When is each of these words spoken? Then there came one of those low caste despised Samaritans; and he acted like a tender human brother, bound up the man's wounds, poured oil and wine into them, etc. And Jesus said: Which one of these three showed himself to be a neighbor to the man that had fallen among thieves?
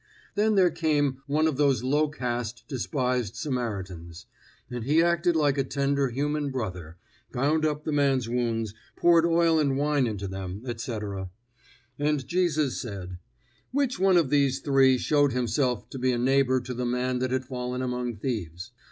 Then 0.33 0.55
there 0.55 0.71
came 0.71 1.21
one 1.27 1.45
of 1.45 1.57
those 1.57 1.83
low 1.83 2.09
caste 2.09 2.67
despised 2.67 3.35
Samaritans; 3.35 4.25
and 4.67 4.83
he 4.83 5.03
acted 5.03 5.35
like 5.35 5.59
a 5.59 5.63
tender 5.63 6.09
human 6.09 6.49
brother, 6.49 6.97
bound 7.31 7.65
up 7.67 7.83
the 7.83 7.91
man's 7.91 8.27
wounds, 8.27 8.73
poured 8.95 9.27
oil 9.27 9.59
and 9.59 9.77
wine 9.77 10.07
into 10.07 10.27
them, 10.27 10.63
etc. 10.65 11.29
And 11.99 12.27
Jesus 12.27 12.81
said: 12.81 13.19
Which 13.69 13.99
one 13.99 14.17
of 14.17 14.31
these 14.31 14.61
three 14.61 14.97
showed 14.97 15.33
himself 15.33 15.87
to 15.91 15.99
be 15.99 16.11
a 16.11 16.17
neighbor 16.17 16.59
to 16.61 16.73
the 16.73 16.83
man 16.85 17.19
that 17.19 17.29
had 17.29 17.45
fallen 17.45 17.83
among 17.83 18.15
thieves? 18.15 18.71